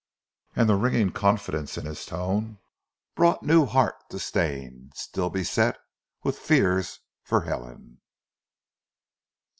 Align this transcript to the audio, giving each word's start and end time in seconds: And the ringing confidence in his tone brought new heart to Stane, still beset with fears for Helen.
And 0.55 0.67
the 0.67 0.77
ringing 0.77 1.11
confidence 1.11 1.77
in 1.77 1.85
his 1.85 2.07
tone 2.07 2.57
brought 3.13 3.43
new 3.43 3.67
heart 3.67 3.93
to 4.09 4.17
Stane, 4.17 4.89
still 4.95 5.29
beset 5.29 5.77
with 6.23 6.39
fears 6.39 7.01
for 7.21 7.41
Helen. 7.41 8.01